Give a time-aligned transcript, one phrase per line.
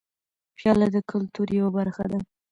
[0.57, 2.19] پیاله د کلتور یوه برخه ده.